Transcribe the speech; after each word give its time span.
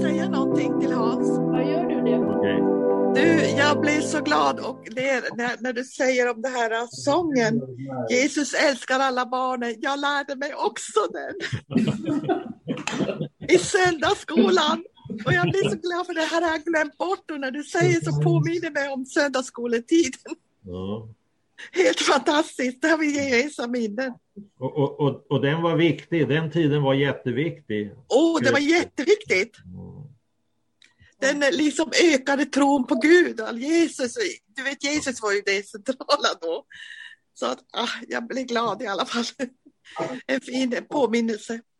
säga 0.00 0.28
någonting 0.28 0.80
till 0.80 0.92
Hans? 0.92 1.28
Ja, 1.28 1.62
gör 1.62 1.84
du 1.84 2.10
det? 2.10 2.18
Okej. 2.18 2.76
Du, 3.14 3.46
jag 3.58 3.80
blir 3.80 4.00
så 4.00 4.20
glad 4.20 4.60
och 4.60 4.88
ler 4.90 5.36
när, 5.36 5.62
när 5.62 5.72
du 5.72 5.84
säger 5.84 6.30
om 6.30 6.42
det 6.42 6.48
här 6.48 6.70
äh, 6.70 6.86
sången. 6.90 7.60
Jesus 8.10 8.54
älskar 8.54 9.00
alla 9.00 9.26
barnen. 9.26 9.74
Jag 9.78 9.98
lärde 10.00 10.36
mig 10.36 10.54
också 10.54 11.00
den. 11.12 11.34
I 13.48 13.58
söndagsskolan. 13.58 14.84
Och 15.24 15.32
jag 15.32 15.42
blir 15.42 15.70
så 15.70 15.76
glad 15.76 16.06
för 16.06 16.14
det 16.14 16.20
här 16.20 16.42
har 16.42 16.48
jag 16.48 16.64
glömt 16.64 16.98
bort 16.98 17.30
och 17.30 17.40
när 17.40 17.50
du 17.50 17.64
säger 17.64 18.00
så 18.00 18.22
påminner 18.22 18.70
mig 18.70 18.88
om 18.88 19.06
söndagsskoletiden. 19.06 20.34
Ja. 20.62 21.08
Helt 21.72 22.00
fantastiskt, 22.00 22.82
det 22.82 22.88
har 22.88 22.98
vi 22.98 23.16
gemensamma 23.16 23.68
minnen. 23.68 24.12
Och, 24.58 24.76
och, 24.76 25.00
och, 25.00 25.26
och 25.30 25.40
den 25.40 25.62
var 25.62 25.76
viktig, 25.76 26.28
den 26.28 26.50
tiden 26.50 26.82
var 26.82 26.94
jätteviktig. 26.94 27.92
Åh, 28.08 28.42
det 28.42 28.52
var 28.52 28.58
jätteviktigt. 28.58 29.56
Mm. 29.64 30.06
Den 31.20 31.42
eh, 31.42 31.52
liksom 31.52 31.92
ökade 32.04 32.44
tron 32.44 32.86
på 32.86 32.94
Gud. 32.94 33.40
Jesus, 33.54 34.14
du 34.56 34.62
vet, 34.62 34.84
Jesus 34.84 35.22
var 35.22 35.32
ju 35.32 35.42
det 35.46 35.68
centrala 35.68 36.28
då. 36.40 36.66
Så 37.34 37.46
att, 37.46 37.58
ah, 37.72 37.88
jag 38.08 38.26
blir 38.26 38.44
glad 38.44 38.82
i 38.82 38.86
alla 38.86 39.06
fall. 39.06 39.24
En 40.26 40.40
fin 40.40 40.86
påminnelse. 40.88 41.60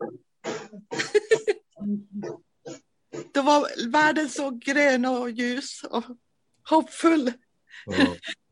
Då 3.33 3.43
var 3.43 3.91
världen 3.91 4.29
så 4.29 4.51
grön 4.51 5.05
och 5.05 5.31
ljus 5.31 5.84
och 5.91 6.05
hoppfull. 6.69 7.33
Ja. 7.87 8.06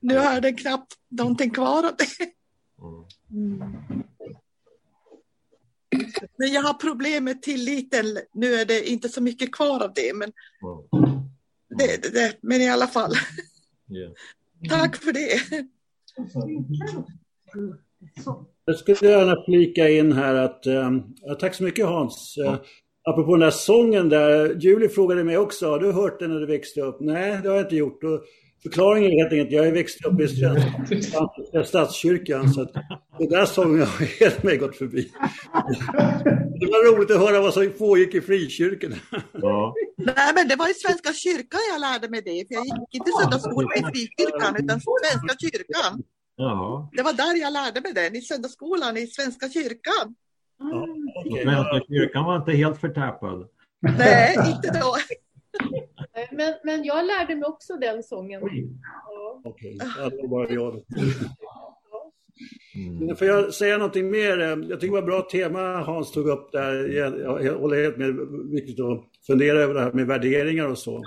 Nu 0.05 0.17
är 0.17 0.41
det 0.41 0.53
knappt 0.53 0.95
någonting 1.09 1.51
kvar 1.51 1.87
av 1.87 1.93
det. 1.99 2.27
Mm. 3.31 3.59
Men 6.39 6.53
jag 6.53 6.63
har 6.63 6.75
problem 6.75 7.25
med 7.25 7.43
tilliten. 7.43 8.07
Nu 8.35 8.55
är 8.55 8.65
det 8.65 8.91
inte 8.91 9.09
så 9.09 9.23
mycket 9.23 9.53
kvar 9.53 9.83
av 9.85 9.93
det, 9.95 10.15
men, 10.15 10.33
Ja. 10.61 10.85
det, 11.79 12.03
det, 12.03 12.09
det, 12.15 12.37
men 12.41 12.61
i 12.61 12.69
alla 12.71 12.87
fall. 12.87 13.13
Ja. 13.87 14.15
Tack 14.69 14.97
för 14.97 15.13
det. 15.13 15.41
Jag 18.65 18.77
skulle 18.77 19.11
gärna 19.11 19.45
flika 19.45 19.89
in 19.89 20.13
här 20.13 20.35
att, 20.35 20.61
ja, 21.23 21.35
tack 21.41 21.55
så 21.55 21.65
mycket 21.65 21.87
Hans. 21.87 22.37
Eh, 22.39 22.57
apropå 23.03 23.31
den 23.31 23.41
där 23.41 23.51
sången 23.51 24.09
där, 24.09 24.55
Julie 24.55 24.89
frågade 24.89 25.25
mig 25.25 25.39
också, 25.39 25.71
har 25.71 25.79
du 25.79 25.93
hört 25.93 26.19
den 26.19 26.31
när 26.31 26.41
du 26.41 26.47
växte 26.47 26.81
upp? 26.81 26.97
Nej, 27.01 27.41
det 27.43 27.49
har 27.49 27.57
jag 27.57 27.65
inte 27.65 27.77
gjort. 27.77 28.05
Och 28.05 28.25
förklaringen 28.65 29.13
är 29.13 29.17
helt 29.23 29.33
enkelt, 29.33 29.53
jag 29.53 29.67
är 29.67 29.73
växt 29.73 30.05
upp 30.07 30.21
i 30.21 30.29
Svenska 30.29 31.65
statskyrkan 31.65 32.53
så 32.53 32.63
att 32.63 32.73
den 33.19 33.29
där 33.29 33.47
sången 33.47 33.81
har 33.81 34.21
helt 34.21 34.43
mig 34.43 34.57
gått 34.57 34.77
förbi. 34.77 35.13
Det 36.61 36.67
var 36.67 36.97
roligt 36.97 37.11
att 37.11 37.21
höra 37.21 37.41
vad 37.41 37.55
som 37.55 37.71
pågick 37.79 38.15
i 38.15 38.21
frikyrkorna. 38.21 38.97
Ja. 39.33 39.75
Nej, 39.97 40.33
men 40.35 40.49
det 40.49 40.57
var 40.57 40.71
i 40.71 40.75
Svenska 40.75 41.13
kyrkan 41.13 41.61
jag 41.73 41.81
lärde 41.81 42.09
mig 42.09 42.23
det. 42.23 42.45
För 42.49 42.55
jag 42.55 42.65
gick 42.65 42.95
inte 42.95 43.11
söndagsskola 43.21 43.69
i 43.77 43.83
frikyrkan, 43.83 44.57
utan 44.59 44.81
Svenska 44.81 45.37
kyrkan. 45.41 46.03
Jaha. 46.37 46.89
Det 46.93 47.03
var 47.03 47.13
där 47.13 47.41
jag 47.41 47.53
lärde 47.53 47.81
mig 47.81 47.93
den, 47.93 48.17
i 48.17 48.21
söndagsskolan 48.21 48.97
i 48.97 49.07
Svenska 49.07 49.49
kyrkan. 49.49 50.15
Ja, 50.59 50.87
okej. 51.27 51.43
Svenska 51.43 51.81
kyrkan 51.89 52.25
var 52.25 52.37
inte 52.37 52.53
helt 52.53 52.81
förtappad. 52.81 53.49
Nej, 53.99 54.37
inte 54.55 54.79
då. 54.81 54.97
Men, 56.37 56.55
men 56.65 56.85
jag 56.85 57.07
lärde 57.07 57.37
mig 57.37 57.45
också 57.45 57.77
den 57.77 58.03
sången. 58.03 58.41
Ja. 58.43 59.41
Okej, 59.45 59.79
ja, 59.79 60.11
var 60.23 60.29
bara 60.29 60.51
jag. 60.51 60.85
Mm. 62.77 63.17
Får 63.17 63.27
jag 63.27 63.55
säga 63.55 63.79
någonting 63.79 64.11
mer? 64.11 64.39
Jag 64.39 64.81
tycker 64.81 64.87
det 64.87 64.93
var 64.93 64.99
ett 64.99 65.05
bra 65.05 65.23
tema 65.23 65.61
Hans 65.61 66.13
tog 66.13 66.29
upp 66.29 66.53
där. 66.53 66.89
Jag 66.89 67.55
håller 67.55 67.83
helt 67.83 67.97
med. 67.97 68.17
Viktigt 68.53 68.81
att 68.81 69.05
fundera 69.27 69.59
över 69.59 69.75
det 69.75 69.81
här 69.81 69.93
med 69.93 70.07
värderingar 70.07 70.69
och 70.69 70.79
så. 70.79 71.03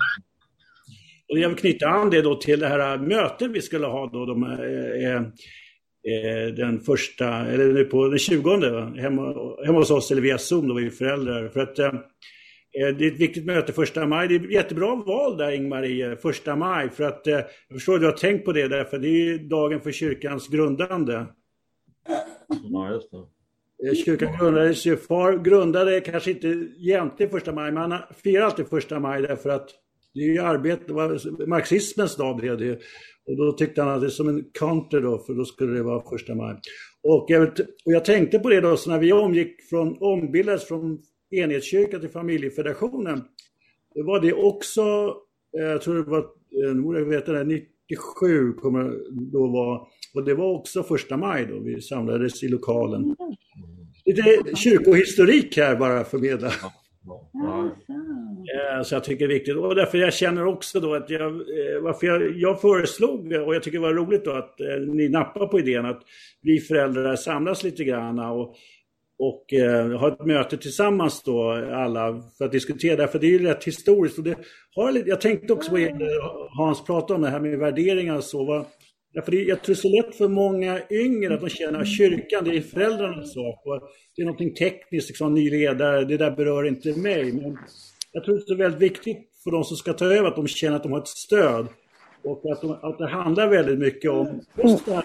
Och 1.28 1.38
jag 1.38 1.48
vill 1.48 1.58
knyta 1.58 1.88
an 1.88 2.10
det 2.10 2.22
då 2.22 2.34
till 2.34 2.60
det 2.60 2.68
här 2.68 2.98
mötet 2.98 3.50
vi 3.50 3.62
skulle 3.62 3.86
ha 3.86 4.06
då. 4.06 4.26
De, 4.26 4.42
eh, 4.42 5.16
eh, 5.16 6.54
den 6.56 6.80
första, 6.80 7.46
eller 7.46 7.72
nu 7.72 7.84
på 7.84 8.08
den 8.08 8.18
20 8.18 8.70
va? 8.70 8.92
hemma, 8.96 9.34
hemma 9.66 9.78
hos 9.78 9.90
oss 9.90 10.10
eller 10.10 10.22
via 10.22 10.38
Zoom 10.38 10.68
då 10.68 10.74
vi 10.74 10.86
är 10.86 10.90
föräldrar. 10.90 11.48
För 11.48 11.60
att 11.60 11.78
eh, 11.78 11.92
det 12.78 13.04
är 13.04 13.12
ett 13.12 13.20
viktigt 13.20 13.46
möte 13.46 13.72
första 13.72 14.06
maj. 14.06 14.28
Det 14.28 14.34
är 14.34 14.50
jättebra 14.50 14.94
val 14.94 15.36
där 15.36 15.50
Ingmarie, 15.50 16.16
första 16.16 16.56
maj. 16.56 16.90
För 16.90 17.04
att 17.04 17.26
eh, 17.26 17.32
jag 17.32 17.46
förstår 17.72 17.94
att 17.94 18.00
du 18.00 18.06
har 18.06 18.12
tänkt 18.12 18.44
på 18.44 18.52
det 18.52 18.68
därför 18.68 18.98
det 18.98 19.08
är 19.08 19.24
ju 19.24 19.38
dagen 19.38 19.80
för 19.80 19.92
kyrkans 19.92 20.48
grundande. 20.48 21.26
Ja, 22.62 22.92
just 22.92 23.10
det. 23.10 23.18
Eh, 23.88 23.94
Kyrkan 23.94 24.38
grundades 24.38 24.86
ju, 24.86 24.96
far 24.96 25.38
grundade 25.38 26.00
kanske 26.00 26.30
inte 26.30 26.48
egentligen 26.78 27.30
första 27.30 27.52
maj, 27.52 27.72
men 27.72 27.92
han 27.92 28.02
firar 28.24 28.44
alltid 28.44 28.68
första 28.68 29.00
maj 29.00 29.22
därför 29.22 29.50
att 29.50 29.70
det 30.14 30.20
är 30.20 30.24
ju 30.24 30.38
arbete, 30.38 30.82
det 30.86 30.92
var 30.92 31.46
marxismens 31.46 32.16
dag 32.16 32.36
blev 32.36 32.58
det. 32.58 32.72
Och 33.26 33.36
då 33.36 33.52
tyckte 33.52 33.82
han 33.82 33.94
att 33.94 34.00
det 34.00 34.06
är 34.06 34.10
som 34.10 34.28
en 34.28 34.44
counter 34.58 35.00
då, 35.00 35.18
för 35.18 35.34
då 35.34 35.44
skulle 35.44 35.76
det 35.76 35.82
vara 35.82 36.10
första 36.10 36.34
maj. 36.34 36.56
Och 37.02 37.24
jag, 37.28 37.48
och 37.84 37.92
jag 37.92 38.04
tänkte 38.04 38.38
på 38.38 38.48
det 38.48 38.60
då, 38.60 38.76
så 38.76 38.90
när 38.90 38.98
vi 38.98 39.12
omgick 39.12 39.62
från, 39.70 39.96
ombildades 40.00 40.68
från 40.68 40.98
enhetskyrkan 41.30 42.00
till 42.00 42.08
familjefederationen, 42.10 43.22
då 43.94 44.02
var 44.02 44.20
det 44.20 44.32
också, 44.32 45.14
eh, 45.58 45.64
jag 45.64 45.82
tror 45.82 45.94
det 45.94 46.10
var, 46.10 46.18
eh, 46.18 46.74
nu 46.74 46.80
borde 46.82 46.98
jag 46.98 47.06
veta 47.06 47.32
det, 47.32 47.44
97 47.44 48.52
kommer 48.52 48.84
det 48.84 49.30
då 49.32 49.46
vara, 49.46 49.80
och 50.14 50.24
det 50.24 50.34
var 50.34 50.54
också 50.54 50.82
första 50.82 51.16
maj 51.16 51.46
då, 51.46 51.58
vi 51.58 51.80
samlades 51.80 52.42
i 52.42 52.48
lokalen. 52.48 53.16
Lite 54.04 54.56
kyrkohistorik 54.56 55.56
här 55.56 55.76
bara 55.76 56.04
förmedla. 56.04 56.52
Ja. 57.32 57.70
Eh, 58.78 58.82
Så 58.82 58.94
jag 58.94 59.04
tycker 59.04 59.28
det 59.28 59.34
är 59.34 59.38
viktigt. 59.38 59.56
Och 59.56 59.74
därför 59.74 59.98
jag 59.98 60.14
känner 60.14 60.46
också 60.46 60.80
då 60.80 60.94
att 60.94 61.10
jag, 61.10 61.30
varför 61.82 62.06
jag, 62.06 62.36
jag 62.36 62.60
föreslog, 62.60 63.32
och 63.32 63.54
jag 63.54 63.62
tycker 63.62 63.78
det 63.78 63.82
var 63.82 63.94
roligt 63.94 64.24
då 64.24 64.30
att 64.32 64.54
ni 64.86 65.08
nappar 65.08 65.46
på 65.46 65.58
idén 65.58 65.86
att 65.86 66.02
vi 66.42 66.60
föräldrar 66.60 67.16
samlas 67.16 67.64
lite 67.64 67.84
grann 67.84 68.18
och, 68.18 68.54
och 69.18 69.52
eh, 69.52 69.98
har 69.98 70.12
ett 70.12 70.26
möte 70.26 70.56
tillsammans 70.56 71.22
då 71.22 71.50
alla 71.72 72.22
för 72.38 72.44
att 72.44 72.52
diskutera 72.52 72.96
det. 72.96 73.08
För 73.08 73.18
det 73.18 73.26
är 73.26 73.30
ju 73.30 73.38
rätt 73.38 73.64
historiskt. 73.64 74.18
Och 74.18 74.24
det 74.24 74.38
har, 74.74 75.08
jag 75.08 75.20
tänkte 75.20 75.52
också 75.52 75.70
på 75.70 75.76
det 75.76 75.96
Hans 76.56 76.84
pratade 76.84 77.14
om 77.14 77.22
det 77.22 77.30
här 77.30 77.40
med 77.40 77.58
värderingar 77.58 78.16
och 78.16 78.24
så. 78.24 78.44
Va? 78.44 78.66
Därför 79.14 79.32
det, 79.32 79.42
jag 79.42 79.62
tror 79.62 79.74
det 79.74 79.78
är 79.78 79.82
så 79.82 80.02
lätt 80.02 80.16
för 80.16 80.28
många 80.28 80.80
yngre 80.90 81.34
att 81.34 81.40
de 81.40 81.48
känner 81.48 81.80
att 81.80 81.88
kyrkan, 81.88 82.44
det 82.44 82.56
är 82.56 82.60
föräldrarnas 82.60 83.34
sak. 83.34 83.62
Det 84.16 84.22
är 84.22 84.26
någonting 84.26 84.54
tekniskt, 84.54 85.08
liksom, 85.08 85.34
ny 85.34 85.50
ledare, 85.50 86.04
det 86.04 86.16
där 86.16 86.30
berör 86.30 86.66
inte 86.66 86.96
mig. 86.96 87.32
Men 87.32 87.58
jag 88.12 88.24
tror 88.24 88.42
det 88.46 88.52
är 88.52 88.56
väldigt 88.56 88.80
viktigt 88.80 89.30
för 89.44 89.50
de 89.50 89.64
som 89.64 89.76
ska 89.76 89.92
ta 89.92 90.04
över 90.04 90.28
att 90.28 90.36
de 90.36 90.46
känner 90.46 90.76
att 90.76 90.82
de 90.82 90.92
har 90.92 90.98
ett 90.98 91.08
stöd. 91.08 91.66
Och 92.24 92.52
att, 92.52 92.60
de, 92.60 92.70
att 92.70 92.98
det 92.98 93.08
handlar 93.08 93.48
väldigt 93.48 93.78
mycket 93.78 94.10
om 94.10 94.40
just 94.64 94.86
det 94.86 94.92
här, 94.92 95.04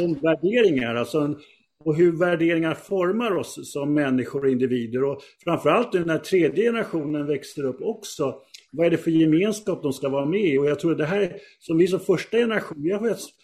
om 0.00 0.14
värderingar. 0.14 0.94
Alltså 0.94 1.18
en, 1.18 1.36
och 1.84 1.96
hur 1.96 2.18
värderingar 2.18 2.74
formar 2.74 3.36
oss 3.36 3.72
som 3.72 3.94
människor 3.94 4.44
och 4.44 4.50
individer. 4.50 5.04
Och 5.04 5.22
framförallt 5.44 5.92
nu 5.92 6.04
när 6.04 6.18
tredje 6.18 6.64
generationen 6.64 7.26
växer 7.26 7.64
upp 7.64 7.82
också. 7.82 8.34
Vad 8.72 8.86
är 8.86 8.90
det 8.90 8.98
för 8.98 9.10
gemenskap 9.10 9.82
de 9.82 9.92
ska 9.92 10.08
vara 10.08 10.26
med 10.26 10.40
i? 10.40 10.58
Och 10.58 10.66
jag 10.66 10.80
tror 10.80 10.92
att 10.92 10.98
det 10.98 11.06
här, 11.06 11.36
som 11.58 11.78
vi 11.78 11.86
som 11.86 12.00
första 12.00 12.36
generation, 12.36 12.82
vi 12.82 12.92
har, 12.92 13.00
varit- 13.00 13.34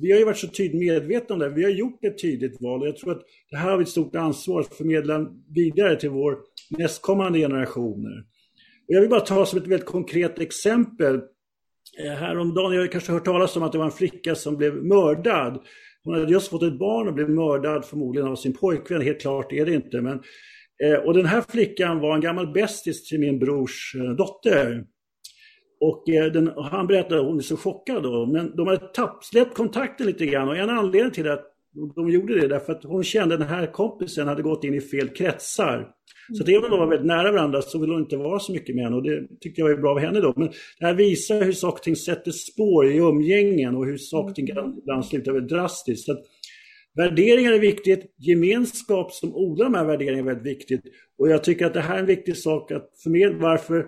vi 0.00 0.12
har 0.12 0.18
ju 0.18 0.24
varit 0.24 0.38
så 0.38 0.48
tydligt 0.48 0.80
medvetna 0.80 1.34
om 1.34 1.38
det. 1.38 1.48
Vi 1.48 1.64
har 1.64 1.70
gjort 1.70 2.04
ett 2.04 2.22
tydligt 2.22 2.60
val. 2.60 2.80
Och 2.80 2.88
jag 2.88 2.96
tror 2.96 3.12
att 3.12 3.22
det 3.50 3.56
här 3.56 3.70
har 3.70 3.76
vi 3.76 3.82
ett 3.82 3.88
stort 3.88 4.16
ansvar 4.16 4.60
att 4.60 4.74
förmedla 4.74 5.26
vidare 5.54 5.96
till 6.00 6.10
vår 6.10 6.38
nästkommande 6.70 7.38
generationer. 7.38 8.24
Och 8.88 8.94
jag 8.94 9.00
vill 9.00 9.10
bara 9.10 9.20
ta 9.20 9.46
som 9.46 9.58
ett 9.58 9.66
väldigt 9.66 9.88
konkret 9.88 10.38
exempel. 10.38 11.20
Eh, 11.98 12.12
häromdagen, 12.12 12.72
jag 12.74 12.80
har 12.80 12.86
kanske 12.86 13.12
hört 13.12 13.24
talas 13.24 13.56
om 13.56 13.62
att 13.62 13.72
det 13.72 13.78
var 13.78 13.84
en 13.84 13.90
flicka 13.90 14.34
som 14.34 14.56
blev 14.56 14.74
mördad. 14.74 15.62
Hon 16.04 16.14
hade 16.14 16.32
just 16.32 16.48
fått 16.48 16.62
ett 16.62 16.78
barn 16.78 17.08
och 17.08 17.14
blev 17.14 17.30
mördad 17.30 17.84
förmodligen 17.84 18.28
av 18.28 18.36
sin 18.36 18.56
pojkvän. 18.56 19.02
Helt 19.02 19.20
klart 19.20 19.52
är 19.52 19.66
det 19.66 19.74
inte. 19.74 20.00
Men, 20.00 20.20
eh, 20.84 20.94
och 20.94 21.14
den 21.14 21.26
här 21.26 21.44
flickan 21.48 22.00
var 22.00 22.14
en 22.14 22.20
gammal 22.20 22.52
bästis 22.52 23.08
till 23.08 23.20
min 23.20 23.38
brors 23.38 23.94
eh, 23.96 24.10
dotter. 24.10 24.84
Och 25.80 26.04
den, 26.06 26.48
och 26.48 26.64
han 26.64 26.86
berättade 26.86 27.20
att 27.20 27.26
hon 27.26 27.36
är 27.36 27.42
så 27.42 27.56
chockad 27.56 28.02
då. 28.02 28.26
Men 28.26 28.56
de 28.56 28.66
hade 28.66 28.86
tapp, 28.86 29.24
släppt 29.24 29.56
kontakten 29.56 30.06
lite 30.06 30.26
grann. 30.26 30.48
Och 30.48 30.56
en 30.56 30.70
anledning 30.70 31.12
till 31.12 31.30
att 31.30 31.44
de 31.94 32.10
gjorde 32.10 32.40
det 32.40 32.48
därför 32.48 32.72
att 32.72 32.84
hon 32.84 33.04
kände 33.04 33.34
att 33.34 33.40
den 33.40 33.48
här 33.48 33.72
kompisen 33.72 34.28
hade 34.28 34.42
gått 34.42 34.64
in 34.64 34.74
i 34.74 34.80
fel 34.80 35.08
kretsar. 35.08 35.88
Så 36.32 36.42
att 36.42 36.48
även 36.48 36.64
om 36.64 36.70
de 36.70 36.78
var 36.78 36.86
väldigt 36.86 37.06
nära 37.06 37.32
varandra 37.32 37.62
så 37.62 37.78
ville 37.78 37.92
hon 37.92 38.02
inte 38.02 38.16
vara 38.16 38.38
så 38.38 38.52
mycket 38.52 38.74
med 38.74 38.84
henne 38.84 38.96
och 38.96 39.02
det 39.02 39.26
tyckte 39.40 39.60
jag 39.60 39.68
var 39.68 39.76
bra 39.76 39.90
av 39.90 39.98
henne 39.98 40.20
då. 40.20 40.32
Men 40.36 40.48
det 40.78 40.86
här 40.86 40.94
visar 40.94 41.42
hur 41.42 41.52
saker 41.52 41.78
och 41.78 41.82
ting 41.82 41.96
sätter 41.96 42.30
spår 42.30 42.90
i 42.90 42.96
umgängen 42.96 43.76
och 43.76 43.86
hur 43.86 43.96
saker 43.96 44.30
och 44.30 44.34
ting 44.34 44.46
kan 44.46 44.78
ibland 44.78 45.06
sluta 45.06 45.32
väldigt 45.32 45.50
drastiskt. 45.50 46.06
Så 46.06 46.12
att 46.12 46.24
värderingar 46.96 47.52
är 47.52 47.58
viktigt, 47.58 48.14
gemenskap 48.18 49.12
som 49.12 49.34
odlar 49.34 49.64
de 49.64 49.74
här 49.74 49.84
värderingarna 49.84 50.30
är 50.30 50.34
väldigt 50.34 50.56
viktigt. 50.56 50.82
Och 51.18 51.28
jag 51.28 51.44
tycker 51.44 51.66
att 51.66 51.74
det 51.74 51.80
här 51.80 51.96
är 51.96 52.00
en 52.00 52.06
viktig 52.06 52.36
sak 52.36 52.72
att 52.72 52.90
förmedla 53.02 53.38
varför 53.38 53.86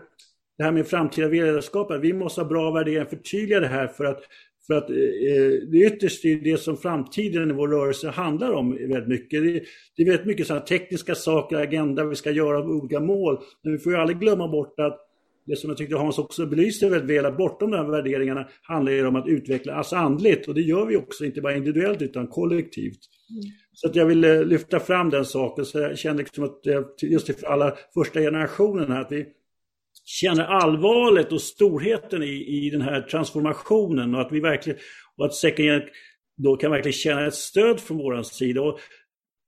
det 0.58 0.64
här 0.64 0.72
med 0.72 0.86
framtida 0.86 1.28
ledarskap, 1.28 1.90
vi 2.02 2.12
måste 2.12 2.40
ha 2.40 2.48
bra 2.48 2.70
värderingar, 2.70 3.04
förtydliga 3.04 3.60
det 3.60 3.66
här 3.66 3.86
för 3.86 4.04
att 4.04 4.20
för 4.68 4.74
att 4.74 4.90
eh, 4.90 4.96
eh 4.96 5.52
det 5.70 5.78
ytterst 5.78 6.24
är 6.24 6.36
det 6.36 6.60
som 6.60 6.76
framtiden 6.76 7.50
i 7.50 7.54
vår 7.54 7.68
rörelse 7.68 8.08
handlar 8.08 8.52
om 8.52 8.70
väldigt 8.70 9.08
mycket. 9.08 9.42
Det, 9.42 9.62
det 9.96 10.02
är 10.02 10.06
väldigt 10.06 10.26
mycket 10.26 10.46
sådana 10.46 10.64
tekniska 10.64 11.14
saker, 11.14 11.56
agenda 11.56 12.04
vi 12.04 12.14
ska 12.14 12.30
göra, 12.30 12.64
olika 12.64 13.00
mål. 13.00 13.38
Men 13.62 13.72
vi 13.72 13.78
får 13.78 13.92
ju 13.92 13.98
aldrig 13.98 14.18
glömma 14.18 14.48
bort 14.48 14.80
att 14.80 15.04
det 15.48 15.56
som 15.56 15.70
jag 15.70 15.76
tyckte 15.76 15.96
Hans 15.96 16.18
också 16.18 16.46
belyste 16.46 16.88
väldigt 16.88 17.16
väl, 17.16 17.26
att 17.26 17.36
bortom 17.36 17.70
de 17.70 17.76
här 17.76 17.90
värderingarna 17.90 18.48
handlar 18.62 18.92
det 18.92 19.06
om 19.06 19.16
att 19.16 19.28
utveckla 19.28 19.80
oss 19.80 19.92
andligt. 19.92 20.48
Och 20.48 20.54
det 20.54 20.60
gör 20.60 20.86
vi 20.86 20.96
också, 20.96 21.24
inte 21.24 21.40
bara 21.40 21.56
individuellt 21.56 22.02
utan 22.02 22.26
kollektivt. 22.26 22.98
Mm. 23.30 23.42
Så 23.72 23.88
att 23.88 23.96
jag 23.96 24.06
ville 24.06 24.36
eh, 24.36 24.44
lyfta 24.44 24.80
fram 24.80 25.10
den 25.10 25.24
saken. 25.24 25.64
Så 25.64 25.78
jag 25.78 25.98
kände 25.98 26.22
liksom 26.22 26.44
att 26.44 26.60
just 27.02 27.40
för 27.40 27.46
alla 27.46 27.76
första 27.94 28.20
generationen 28.20 28.92
här, 28.92 29.00
att 29.00 29.12
vi 29.12 29.26
känner 30.08 30.44
allvaret 30.44 31.32
och 31.32 31.40
storheten 31.40 32.22
i, 32.22 32.66
i 32.66 32.70
den 32.70 32.82
här 32.82 33.00
transformationen 33.00 34.14
och 34.14 34.20
att 34.20 34.32
vi 34.32 34.40
verkligen, 34.40 34.78
och 35.16 35.24
att 35.24 35.34
säkert 35.34 35.88
då 36.36 36.56
kan 36.56 36.70
verkligen 36.70 36.92
känna 36.92 37.26
ett 37.26 37.34
stöd 37.34 37.80
från 37.80 37.98
vår 37.98 38.22
sida. 38.22 38.62
Och 38.62 38.80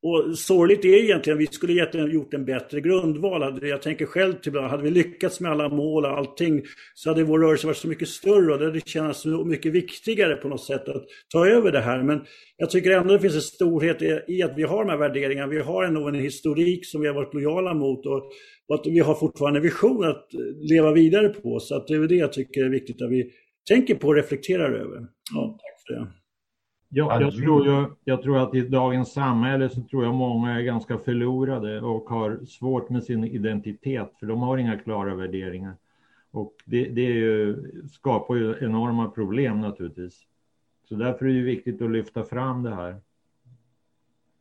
och 0.03 0.39
sorgligt 0.39 0.85
är 0.85 1.05
egentligen, 1.05 1.39
vi 1.39 1.47
skulle 1.47 1.73
egentligen 1.73 2.11
gjort 2.11 2.35
en 2.35 2.45
bättre 2.45 2.81
grundval. 2.81 3.59
Jag 3.63 3.83
tänker 3.83 4.07
själv 4.07 4.35
tillbaka, 4.35 4.67
hade 4.67 4.83
vi 4.83 4.91
lyckats 4.91 5.41
med 5.41 5.51
alla 5.51 5.69
mål 5.69 6.05
och 6.05 6.11
allting 6.11 6.63
så 6.95 7.11
hade 7.11 7.25
vår 7.25 7.39
rörelse 7.39 7.67
varit 7.67 7.77
så 7.77 7.89
mycket 7.89 8.09
större 8.09 8.53
och 8.53 8.59
det 8.59 8.65
hade 8.65 8.81
känts 8.81 9.21
så 9.21 9.45
mycket 9.45 9.73
viktigare 9.73 10.37
på 10.37 10.49
något 10.49 10.65
sätt 10.65 10.89
att 10.89 11.05
ta 11.33 11.47
över 11.47 11.73
det 11.73 11.81
här. 11.81 12.03
Men 12.03 12.21
jag 12.57 12.71
tycker 12.71 12.91
ändå 12.91 13.13
det 13.15 13.21
finns 13.21 13.35
en 13.35 13.41
storhet 13.41 14.03
i 14.29 14.43
att 14.43 14.57
vi 14.57 14.63
har 14.63 14.85
de 14.85 14.91
här 14.91 14.99
värderingarna. 14.99 15.47
Vi 15.47 15.61
har 15.61 15.85
ändå 15.85 16.09
en 16.09 16.15
historik 16.15 16.87
som 16.87 17.01
vi 17.01 17.07
har 17.07 17.15
varit 17.15 17.35
lojala 17.35 17.75
mot 17.75 18.07
och, 18.07 18.33
och 18.69 18.75
att 18.75 18.87
vi 18.87 18.99
har 18.99 19.15
fortfarande 19.15 19.59
en 19.59 19.63
vision 19.63 20.05
att 20.05 20.35
eh, 20.35 20.41
leva 20.71 20.93
vidare 20.93 21.29
på. 21.29 21.61
Så 21.61 21.77
att 21.77 21.87
det 21.87 21.95
är 21.95 22.09
det 22.09 22.15
jag 22.15 22.33
tycker 22.33 22.65
är 22.65 22.69
viktigt 22.69 23.03
att 23.03 23.11
vi 23.11 23.31
tänker 23.69 23.95
på 23.95 24.09
och 24.09 24.15
reflekterar 24.15 24.73
över. 24.73 25.07
Ja, 25.35 25.59
tack 25.61 25.87
för 25.87 25.95
det. 25.95 26.20
Ja, 26.93 27.21
jag, 27.21 27.33
tror 27.37 27.67
ju, 27.67 27.87
jag 28.05 28.23
tror 28.23 28.39
att 28.39 28.55
i 28.55 28.61
dagens 28.61 29.13
samhälle 29.13 29.69
så 29.69 29.83
tror 29.83 30.05
jag 30.05 30.15
många 30.15 30.59
är 30.59 30.63
ganska 30.63 30.99
förlorade 30.99 31.81
och 31.81 32.11
har 32.11 32.45
svårt 32.45 32.91
med 32.91 33.05
sin 33.05 33.25
identitet 33.25 34.13
för 34.21 34.27
de 34.27 34.41
har 34.41 34.59
inga 34.59 34.79
klara 34.79 35.15
värderingar. 35.15 35.77
Och 36.31 36.55
det, 36.65 36.89
det 36.89 37.01
ju, 37.01 37.57
skapar 37.93 38.35
ju 38.35 38.55
enorma 38.61 39.11
problem 39.11 39.61
naturligtvis. 39.61 40.27
Så 40.89 40.95
därför 40.95 41.27
är 41.27 41.35
det 41.35 41.43
viktigt 41.43 41.83
att 41.83 41.91
lyfta 41.91 42.25
fram 42.25 42.63
det 42.63 42.75
här 42.75 43.01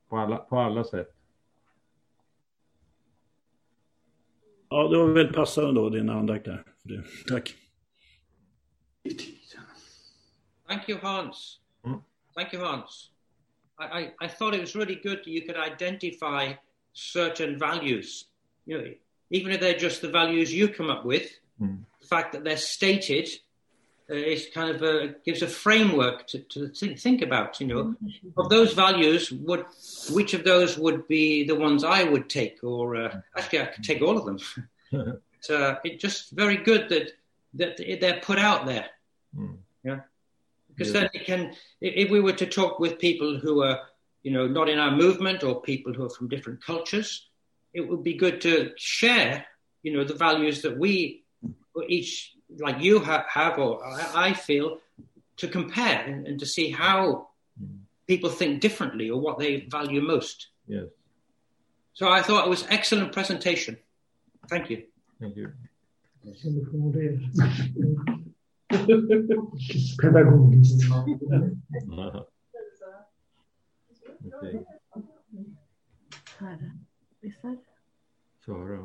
på 0.09 0.17
alla, 0.17 0.37
på 0.37 0.57
alla 0.57 0.83
sätt. 0.83 1.15
Ja, 4.69 4.87
det 4.87 4.97
var 4.97 5.07
väl 5.07 5.33
passande 5.33 5.81
då 5.81 5.89
din 5.89 6.09
andakt 6.09 6.45
där. 6.45 6.63
Tack. 7.27 7.55
Thank 10.67 10.89
you 10.89 10.99
Hans. 11.01 11.59
Thank 12.39 12.53
you, 12.53 12.59
Hans. 12.59 13.09
I, 13.77 13.83
I, 13.83 14.11
I, 14.21 14.27
thought 14.29 14.53
it 14.53 14.61
was 14.61 14.73
really 14.73 14.95
good 14.95 15.17
that 15.17 15.27
you 15.27 15.41
could 15.41 15.57
identify 15.57 16.53
certain 16.93 17.59
values. 17.59 18.27
You 18.65 18.77
know, 18.77 18.85
even 19.29 19.51
if 19.51 19.59
they're 19.59 19.77
just 19.77 20.01
the 20.01 20.07
values 20.07 20.53
you 20.53 20.69
come 20.69 20.89
up 20.89 21.03
with, 21.03 21.37
mm. 21.61 21.79
the 21.99 22.07
fact 22.07 22.31
that 22.31 22.45
they're 22.45 22.55
stated 22.55 23.27
uh, 24.09 24.13
is 24.13 24.47
kind 24.53 24.73
of 24.73 24.81
a, 24.83 25.15
gives 25.25 25.41
a 25.41 25.47
framework 25.47 26.27
to, 26.27 26.39
to 26.39 26.69
think, 26.69 26.97
think 26.97 27.21
about. 27.21 27.59
You 27.59 27.67
know, 27.67 27.95
of 28.37 28.47
those 28.47 28.71
values, 28.71 29.33
would 29.33 29.65
which 30.09 30.33
of 30.33 30.45
those 30.45 30.77
would 30.77 31.09
be 31.09 31.43
the 31.43 31.55
ones 31.55 31.83
I 31.83 32.05
would 32.05 32.29
take, 32.29 32.63
or 32.63 32.95
uh, 32.95 33.19
actually 33.35 33.63
I 33.63 33.65
could 33.65 33.83
take 33.83 34.01
all 34.01 34.17
of 34.17 34.23
them. 34.23 34.39
but, 34.93 35.53
uh, 35.53 35.75
it's 35.83 36.01
just 36.01 36.31
very 36.31 36.55
good 36.55 36.87
that 36.87 37.11
that 37.55 37.99
they're 37.99 38.21
put 38.21 38.39
out 38.39 38.65
there. 38.65 38.85
Mm. 39.37 39.57
Yeah. 39.83 39.99
Because 40.79 40.93
yeah. 40.93 41.01
then 41.01 41.09
it 41.13 41.25
can, 41.25 41.53
if 41.81 42.09
we 42.09 42.21
were 42.21 42.33
to 42.33 42.45
talk 42.45 42.79
with 42.79 42.99
people 42.99 43.37
who 43.37 43.63
are, 43.63 43.81
you 44.23 44.31
know, 44.31 44.47
not 44.47 44.69
in 44.69 44.79
our 44.79 44.91
movement 44.91 45.43
or 45.43 45.61
people 45.61 45.93
who 45.93 46.05
are 46.05 46.09
from 46.09 46.29
different 46.29 46.63
cultures, 46.63 47.27
it 47.73 47.81
would 47.81 48.01
be 48.03 48.13
good 48.13 48.39
to 48.41 48.71
share, 48.77 49.45
you 49.83 49.93
know, 49.93 50.05
the 50.05 50.13
values 50.13 50.61
that 50.61 50.77
we 50.77 51.23
each, 51.87 52.33
like 52.57 52.81
you 52.81 52.99
ha- 52.99 53.25
have 53.29 53.59
or 53.59 53.81
I 53.85 54.33
feel, 54.33 54.79
to 55.37 55.47
compare 55.47 56.01
and, 56.01 56.27
and 56.27 56.39
to 56.39 56.45
see 56.45 56.71
how 56.71 57.27
mm-hmm. 57.61 57.77
people 58.07 58.29
think 58.29 58.61
differently 58.61 59.09
or 59.09 59.19
what 59.19 59.37
they 59.37 59.67
value 59.69 60.01
most. 60.01 60.47
Yes. 60.67 60.85
So 61.93 62.09
I 62.09 62.21
thought 62.21 62.45
it 62.45 62.49
was 62.49 62.65
excellent 62.69 63.11
presentation. 63.11 63.77
Thank 64.49 64.69
you. 64.69 64.83
Thank 65.19 65.35
you. 65.35 65.51
Pedagogiskt. 68.69 70.83
okay. 74.25 74.65
Sara. 78.45 78.81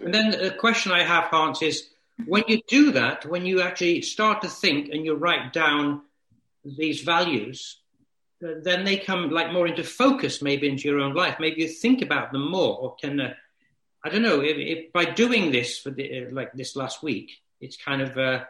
And 0.00 0.14
then 0.14 0.30
the 0.30 0.54
question 0.58 0.92
I 0.92 1.02
have, 1.02 1.24
Hans, 1.24 1.62
is 1.62 1.88
when 2.26 2.44
you 2.46 2.60
do 2.68 2.92
that, 2.92 3.26
when 3.26 3.44
you 3.44 3.60
actually 3.60 4.02
start 4.02 4.42
to 4.42 4.48
think 4.48 4.90
and 4.90 5.04
you 5.04 5.14
write 5.14 5.52
down 5.52 6.02
these 6.64 7.02
values, 7.02 7.80
then 8.40 8.84
they 8.84 8.98
come 8.98 9.30
like 9.30 9.52
more 9.52 9.66
into 9.66 9.82
focus 9.82 10.42
maybe 10.42 10.68
into 10.68 10.88
your 10.88 11.00
own 11.00 11.14
life. 11.14 11.36
Maybe 11.40 11.62
you 11.62 11.68
think 11.68 12.02
about 12.02 12.32
them 12.32 12.50
more 12.50 12.76
or 12.78 12.94
can 12.96 13.20
uh, 13.20 13.34
i 14.04 14.08
don't 14.08 14.22
know 14.22 14.40
if, 14.40 14.56
if, 14.56 14.92
by 14.92 15.04
doing 15.04 15.50
this 15.50 15.78
for 15.78 15.90
the, 15.90 16.04
uh, 16.18 16.30
like 16.30 16.52
this 16.52 16.76
last 16.76 17.02
week 17.02 17.30
it's 17.60 17.76
kind 17.76 18.02
of 18.02 18.16
uh, 18.16 18.44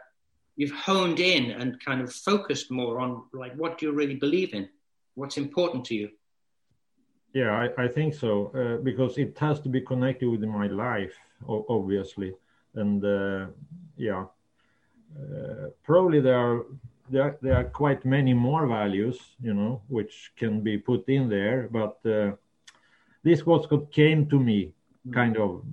you've 0.55 0.71
honed 0.71 1.19
in 1.19 1.51
and 1.51 1.83
kind 1.83 2.01
of 2.01 2.13
focused 2.13 2.69
more 2.69 2.99
on 2.99 3.23
like 3.33 3.53
what 3.55 3.77
do 3.77 3.85
you 3.85 3.91
really 3.91 4.15
believe 4.15 4.53
in? 4.53 4.67
What's 5.15 5.37
important 5.37 5.85
to 5.85 5.95
you? 5.95 6.09
Yeah 7.33 7.51
i, 7.63 7.83
I 7.85 7.87
think 7.87 8.13
so 8.13 8.31
uh, 8.59 8.83
because 8.83 9.17
it 9.17 9.37
has 9.39 9.59
to 9.61 9.69
be 9.69 9.81
connected 9.81 10.27
with 10.29 10.43
my 10.43 10.67
life 10.67 11.15
obviously. 11.47 12.33
And 12.75 13.03
uh, 13.03 13.47
yeah 13.95 14.25
uh, 15.19 15.67
probably 15.83 16.19
there 16.19 16.37
are 16.37 16.65
there, 17.09 17.37
there 17.41 17.55
are 17.55 17.63
quite 17.63 18.05
many 18.05 18.33
more 18.33 18.67
values, 18.67 19.19
you 19.41 19.53
know, 19.53 19.81
which 19.87 20.31
can 20.37 20.61
be 20.61 20.77
put 20.77 21.07
in 21.09 21.29
there. 21.29 21.67
But 21.71 21.97
uh, 22.05 22.31
this 23.23 23.45
was 23.45 23.69
what 23.69 23.91
came 23.91 24.27
to 24.29 24.39
me, 24.39 24.73
mm. 25.07 25.13
kind 25.13 25.37
of, 25.37 25.63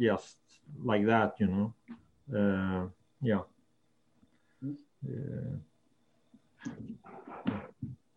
just 0.00 0.36
like 0.82 1.06
that, 1.06 1.34
you 1.38 1.46
know. 1.46 1.74
Uh, 2.32 2.86
yeah. 3.22 3.40
Uh, 5.04 5.56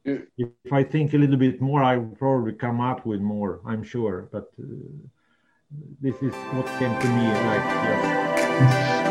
if 0.06 0.71
I 0.71 0.83
think 0.83 1.13
a 1.13 1.18
little 1.18 1.38
bit 1.38 1.62
more, 1.62 1.81
I 1.81 1.98
will 1.98 2.16
probably 2.16 2.54
come 2.54 2.81
up 2.81 3.06
with 3.06 3.21
more. 3.21 3.62
I'm 3.66 3.83
sure, 3.83 4.27
but 4.31 4.52
uh, 4.59 4.66
this 6.02 6.16
is 6.21 6.33
what 6.52 6.68
came 6.78 6.99
to 6.99 7.07
me, 7.07 7.28
like. 7.47 9.03